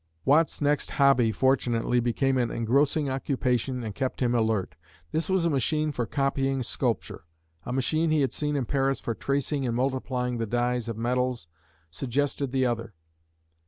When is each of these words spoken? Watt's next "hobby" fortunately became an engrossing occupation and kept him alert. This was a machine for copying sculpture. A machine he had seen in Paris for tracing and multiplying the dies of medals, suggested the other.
Watt's 0.25 0.61
next 0.61 0.89
"hobby" 0.89 1.31
fortunately 1.31 1.99
became 1.99 2.39
an 2.39 2.49
engrossing 2.49 3.07
occupation 3.07 3.83
and 3.83 3.93
kept 3.93 4.19
him 4.19 4.33
alert. 4.33 4.73
This 5.11 5.29
was 5.29 5.45
a 5.45 5.49
machine 5.51 5.91
for 5.91 6.07
copying 6.07 6.63
sculpture. 6.63 7.25
A 7.67 7.71
machine 7.71 8.09
he 8.09 8.21
had 8.21 8.33
seen 8.33 8.55
in 8.55 8.65
Paris 8.65 8.99
for 8.99 9.13
tracing 9.13 9.63
and 9.67 9.75
multiplying 9.75 10.39
the 10.39 10.47
dies 10.47 10.89
of 10.89 10.97
medals, 10.97 11.45
suggested 11.91 12.51
the 12.51 12.65
other. 12.65 12.95